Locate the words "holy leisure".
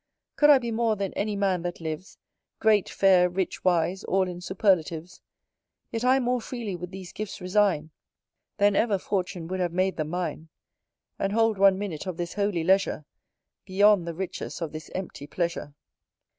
12.33-13.05